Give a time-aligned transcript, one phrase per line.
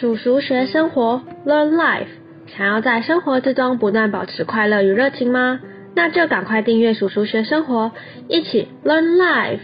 [0.00, 2.08] 叔叔学生活，Learn Life。
[2.56, 5.60] 想要在生活之中不断保持快乐与热情吗？
[5.94, 7.92] 那就赶快订阅叔叔学生活，
[8.28, 9.60] 一起 Learn Life。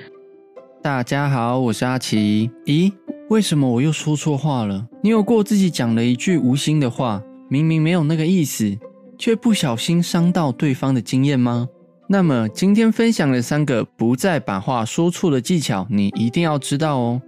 [0.82, 2.48] 大家好，我是阿奇。
[2.66, 2.92] 咦，
[3.28, 4.86] 为什么我又说错话了？
[5.02, 8.78] 你有过自己讲了一句无心的话，明明没有那个意思，
[9.18, 11.66] 却不小心伤到对方的经验吗？
[12.08, 17.20] 那么今天分享的三个不再把话说错的技巧，你一定要知道哦。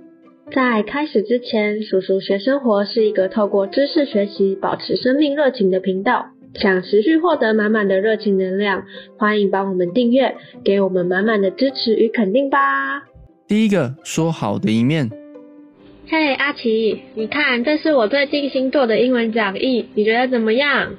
[0.54, 6.26] 在开始之前，叔叔学生活是一个透过知识学习保持生命热情的频道。
[6.54, 8.84] 想持续获得满满的热情能量，
[9.16, 12.58] 欢迎帮我们订阅，给我们满满的支持与肯定吧。
[13.48, 15.10] 第一个说好的一面。
[16.06, 20.96] 嘿，阿奇，你看，这是我最近新做的英文讲义，你觉得怎么样？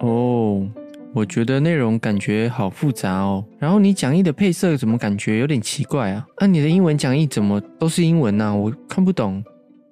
[0.00, 0.66] 哦。
[1.16, 6.22] 我觉得内容感觉好复杂哦，然后你讲义的配色怎么感觉有点奇怪啊？
[6.38, 8.54] 那你的英文讲义怎么都是英文呢？
[8.54, 9.42] 我看不懂。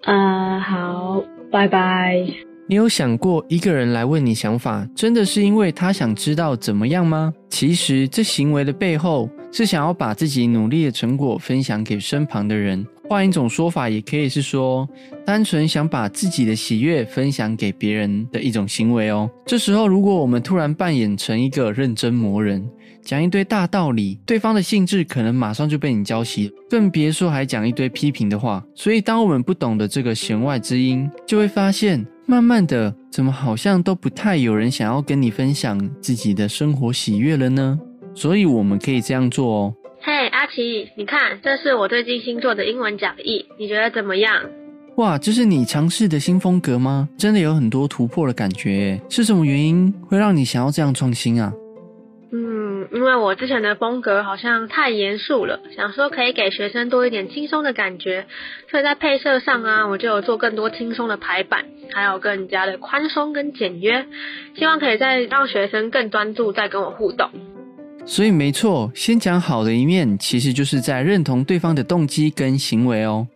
[0.02, 2.22] 啊，好，拜拜。
[2.68, 7.32] 你有想过一个人来问你想法，真的是因为他想知道怎么样吗？
[7.48, 12.86] 其实这行为的背后是想要把自己努力的成果分享给身旁的人。
[13.08, 14.88] 换一种说法，也可以是说，
[15.26, 19.28] 单纯想把自己的喜悦分享给别人的一种行为哦。
[19.44, 22.66] 这时候，如果我们突然扮演成一个认真魔人，
[23.02, 28.64] 讲一堆大道理，对方的兴致可能马上就被你浇熄，更别说还讲一堆批评的话。
[28.74, 37.78] 所以，当我们不懂得这个弦外之音，就会发现，慢慢的，怎么好像都不太有人想要跟你分享自己的生活喜悦了呢？
[38.14, 39.74] 所以，我们可以这样做哦。
[40.24, 44.44] 嘿，阿奇，你看，这是我最近新做的英文讲义，你觉得怎么样？
[44.96, 47.10] 哇，这是你尝试的新风格吗？
[47.18, 51.52] 真的有很多突破的感觉，是什么原因会让你想要这样创新啊？
[52.32, 58.26] 嗯，因为我之前的风格好像太严肃了，想说可以给学生多一点轻松的感觉，
[58.70, 64.06] 所以在配色上啊，我就有做更多轻松的排版，还有更加的宽松跟简约，
[64.56, 67.28] 希望可以再让学生更专注在跟我互动。
[68.06, 73.26] 所以没错，先讲好的一面，其实就是在认同对方的动机跟行为哦。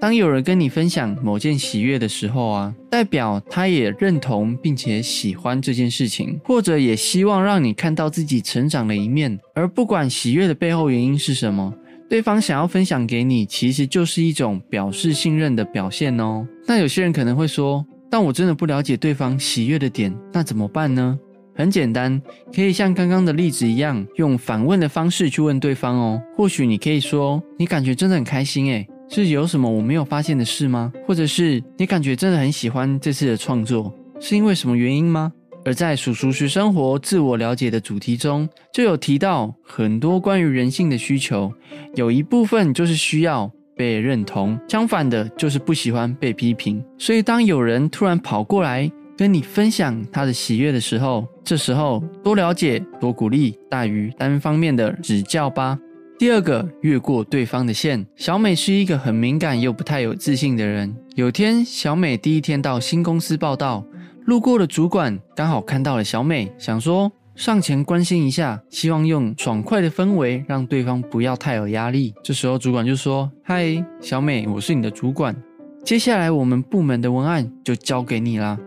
[0.00, 9.38] 当有人跟你分享某件喜悦的时候啊，代表他也认同并且喜欢这件事情，或者也希望让你看到自己成长的一面。
[9.54, 11.72] 而不管喜悦的背后原因是什么，
[12.08, 16.46] 对方想要分享给你，其实就是一种表示信任的表现哦。
[16.66, 21.18] 那有些人可能会说，但我真的不了解对方喜悦的点，那怎么办呢？
[21.60, 22.20] 很简单，
[22.54, 26.22] 可以像刚刚的例子一样，用反问的方式去问对方哦。
[26.34, 35.30] 或许你可以说：“你感觉真的很开心诶，是有什么我没有发现的事吗？”或者是“你感觉真的很喜欢这次的创作，是因为什么原因吗？”
[35.62, 41.52] 而在“叔叔学生活”自我了解的主题中，就有提到很多关于人性的需求，
[41.94, 46.82] 有一部分就是需要被认同，相反的就是不喜欢被批评。
[46.96, 48.90] 所以，当有人突然跑过来，
[49.20, 55.78] 跟你分享他的喜悦的时候，这时候多了解、多鼓励大于单方面的指教吧。
[56.18, 58.06] 第二个，越过对方的线。
[58.16, 60.96] 小美是一个很敏感又不太有自信的人。
[61.16, 63.84] 有天，小美第一天到新公司报道，
[64.24, 72.14] 路过的主管刚好看到了小美，想说上前关心一下，希望用爽快的氛围让对方不要太有压力。
[72.24, 75.36] 这时候，主管就说：“嗨，小美，我是你的主管，
[75.84, 78.58] 接下来我们部门的文案就交给你啦。”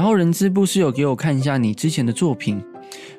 [0.00, 2.58] 然后人资部是有给我看一下你之前的作品，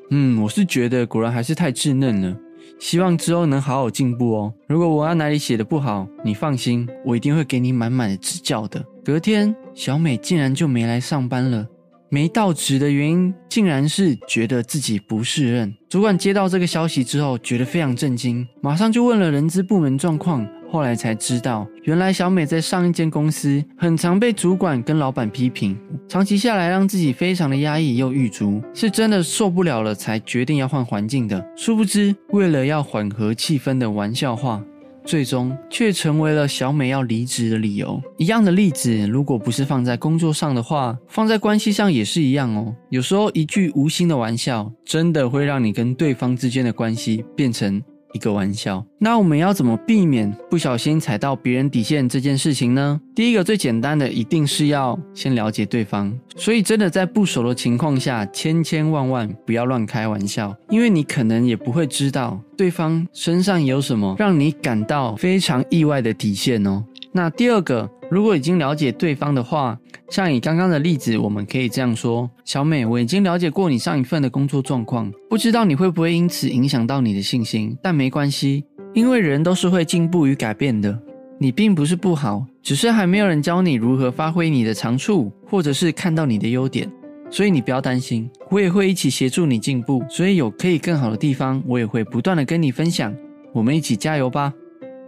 [0.10, 2.36] 嗯，我是觉得果然还是太稚嫩了，
[2.80, 4.52] 希望之后能好好进步哦。
[4.68, 8.84] 如果文案哪里写的不好，你放心，我一定会给你满满的指教的。
[9.06, 11.68] 隔天，小美竟然就没来上班了，
[12.10, 15.72] 没到职的原因竟然是觉得自己不适任。
[15.88, 20.44] 主管接到这个消息之后，觉得非常震惊，马上就问了人资部门状况。
[20.72, 25.78] 后来才知道，原来小美在上一间公司很常被主管跟老板批评，
[26.08, 31.46] 长期下来让自己非常的压抑又郁卒，是真的受不了了才决定要换环境的。
[31.58, 34.64] 殊不知，为了要缓和气氛的玩笑话，
[35.04, 38.02] 最终却成为了小美要离职的理由。
[38.18, 42.74] 一样的例子，如果不是放在工作上的话，放在关系上也是一样哦。
[42.90, 47.84] 有时候一句无心的玩笑，真的会让你跟对方之间的关系变成。
[48.14, 53.00] 一个玩笑，那我们要怎么避免不小心踩到别人底线这件事情呢？
[53.16, 56.12] 第一个最简单的，一定是要先了解对方。
[56.36, 66.84] 所以真的在不熟的情况下，千千万万不要乱开玩笑，因为你可能也不会知道对方身上有什么让你感到非常意外的底线哦。
[67.12, 67.90] 那第二个。
[68.12, 69.80] 如果已经了解对方的话，
[70.12, 81.00] 像以刚刚的例子，我们可以这样说：小美，我已经了解过你上一份的工作状况，不知道你会不会因此影响到你的信心，但没关系，因为人都是会进步与改变的。
[81.40, 86.92] 你并不是不好，只是还没有人教你如何发挥你的长处，或者是看到你的优点。
[87.30, 90.04] 所以你不要担心，我也会一起协助你进步。
[90.10, 93.16] 所以有可以更好的地方，我也会不断的跟你分享。
[93.54, 94.54] 我们一起加油吧！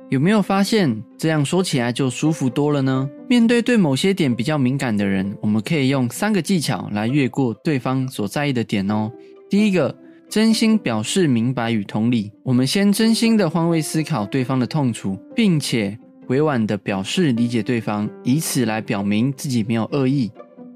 [0.09, 3.09] 有没有发现这样说起来就舒服多了呢？
[3.33, 9.11] 面对对某些点比较敏感的人，我们可以用三个技巧来越过对方所在意的点哦。
[9.49, 9.97] 第一个，
[10.29, 12.31] 真心表示明白与同理。
[12.43, 15.97] 我们先真心的换位思考对方的痛楚，并且
[16.27, 20.29] 委婉的表示理解对方，以此来表明自己没有恶意。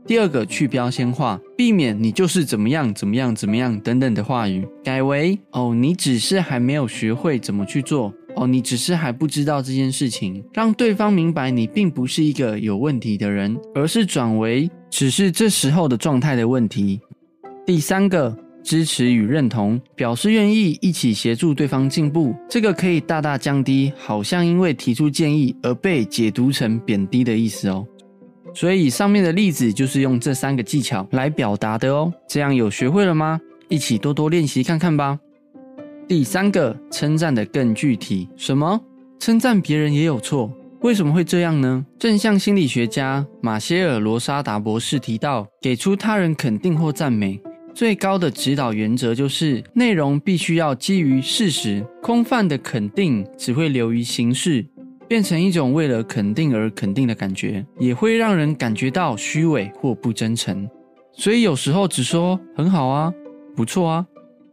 [0.07, 17.01] 第二个去标签化，避免你就是怎么样怎么样怎么样等等的话语，改为哦，你只是还没有学会怎么去做，哦，你只是还不知道这件事情，让对方明白你并不是一个有问题的人，而是转为只是这时候的状态的问题。
[17.65, 27.85] 第三个，支持与认同，表示愿意一起协助对方进步，这个可以大大降低好像因为提出建议而被解读成贬低的意思哦。
[28.53, 32.13] 所以上面的例子就是用这三个技巧来表达的哦。
[32.29, 33.39] 这样有学会了吗？
[33.67, 35.19] 一起多多练习看看吧。
[36.07, 38.29] 第三个，称赞的更具体。
[38.37, 38.79] 什么？
[39.19, 40.49] 称赞别人也有错？
[40.79, 41.85] 为什么会这样呢？
[41.99, 47.37] 正向心理学家马歇尔·罗莎达博士提到，给出他人肯定或赞美，
[47.73, 51.85] 最高的指导原则就是内容必须要基于事实。
[52.01, 54.65] 空泛的肯定只会流于形式。
[55.09, 60.69] 变成一种为了肯定而肯定的感觉，也会让人感觉到虚伪或不真诚。
[61.11, 63.11] 所以有时候只说很好啊、
[63.55, 64.05] 不错啊、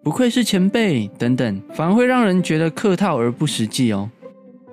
[0.04, 4.10] 不愧是前辈等等，反而会让人觉得客套而不实际哦。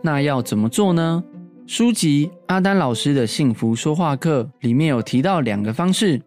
[0.02, 1.24] 那要怎么做呢？
[1.66, 6.22] 书籍阿丹老师的幸福说话课里面有提到两个方式，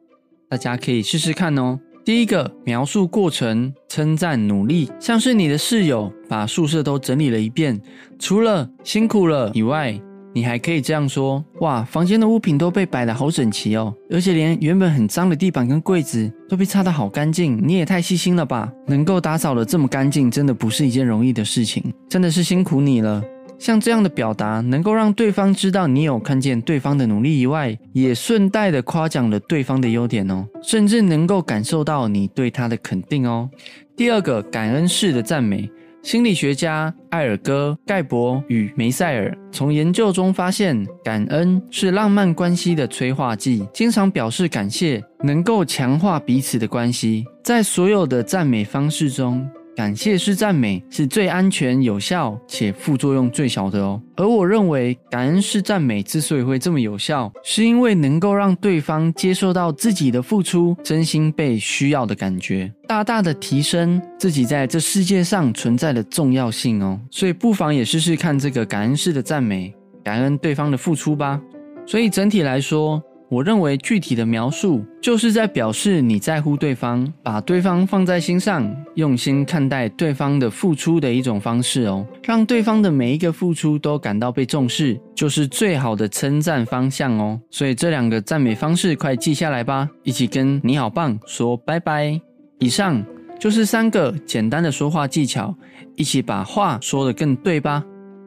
[0.48, 1.78] 大家可以试试看哦。
[2.02, 7.78] 第一个描述过程，称赞努力，像是你的室友把宿舍都整理了一遍，
[8.18, 10.00] 除了辛苦了以外，
[10.34, 18.70] 你还可以这样说：哇，房间的物品都被摆得好整齐哦，而且连原本很脏的地板跟柜子都被擦得好干净，你也太细心了吧！
[18.88, 23.22] 能够打扫得这么干净，真的不是一件容易的事情，真的是辛苦你了。
[23.56, 33.48] 像这样的表达，能够让对方知道你有看见对方的努力以外，也顺带的夸奖了对方的优点哦，甚至能够感受到你对他的肯定哦。
[33.96, 35.70] 第二个，感恩式的赞美。
[36.04, 43.66] 心理学家艾尔戈·盖博与梅塞尔从研究中发现，感恩是浪漫关系的催化剂。
[43.72, 47.24] 经常表示感谢，能够强化彼此的关系。
[47.42, 49.48] 在所有的赞美方式中。
[49.76, 54.00] 感谢式赞美是最安全、有效且副作用最小的哦。
[54.16, 67.00] 而我认为，感恩式赞美之所以会这么有效，是因为能够让对方接受到自己的付出，真心被需要的感觉，大大的提升自己在这世界上存在的重要性哦。
[67.10, 69.74] 所以，不妨也试试看这个感恩式的赞美，
[70.04, 71.40] 感恩对方的付出吧。
[71.84, 73.02] 所以，整体来说。
[73.34, 82.06] 我认为具体的描述就是在表示你在乎对方，把对方放在心上，用心看待对方的付出的一种方式哦。
[82.22, 87.40] 让对方的每一个付出都感到被重视，就是最好的称赞方向哦。
[87.50, 92.20] 所以这两个赞美方式快记下来吧，一起跟你好棒说拜拜。
[92.60, 93.04] 以上
[93.40, 95.52] 就是三个简单的说话技巧，
[95.96, 97.82] 一起把话说得更对吧。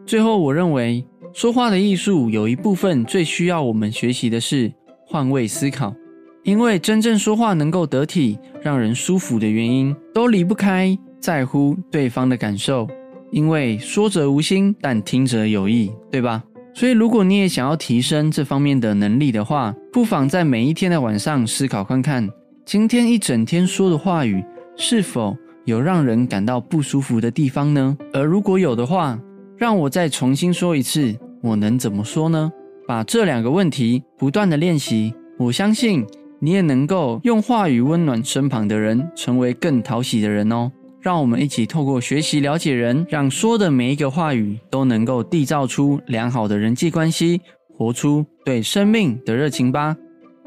[0.05, 1.01] 最后，我认为
[1.31, 4.69] 说话的艺术有一部分最需要我们学习的是。
[5.09, 5.95] 换位思考，
[6.43, 12.85] 因为真正说话能够得体、让人舒服的原因，都离不开在乎对方的感受。
[13.31, 16.43] 因为说者无心，但听者有意，对吧？
[16.73, 22.29] 所以，如果你也想要提升这方面的能力的话，不妨在每一天的晚上思考看看，
[22.65, 24.43] 今天一整天说的话语
[24.75, 27.97] 是否有让人感到不舒服的地方呢？
[28.13, 29.17] 而如果有的话，
[29.57, 32.51] 让我再重新说一次，我能怎么说呢？
[32.87, 36.05] 把这两个问题不断的练习，我相信
[36.39, 40.71] 你也能够用话语温暖身旁的人，成为更讨喜的人哦。
[41.01, 47.41] 让我们一起透过学习了解人，让说的每一个话语都能够缔造出良好的人际关系，
[47.77, 49.95] 活出对生命的热情吧。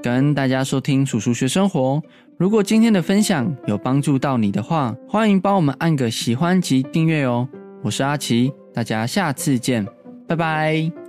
[0.03, 2.03] 感恩大家收听叔叔学生活。
[2.39, 7.47] 如果今天的分享有帮助到你的话，欢迎帮我们按个喜欢及订阅哦。
[7.83, 9.87] 我是阿奇，大家下次见，
[10.27, 11.00] 拜拜。